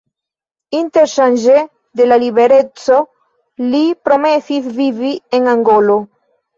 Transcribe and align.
Interŝanĝe 0.79 1.59
de 2.01 2.09
la 2.09 2.19
libereco, 2.25 2.99
li 3.71 3.85
promesis 4.09 4.75
vivi 4.83 5.17
en 5.43 5.57
Angolo. 5.57 6.05